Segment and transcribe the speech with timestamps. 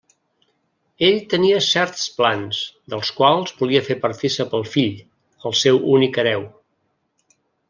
[1.07, 2.61] Ell tenia certs plans,
[2.93, 4.97] dels quals volia fer partícip el fill,
[5.51, 6.49] el seu únic hereu.